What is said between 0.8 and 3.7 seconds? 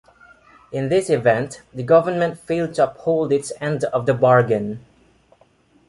this event, the government failed to uphold its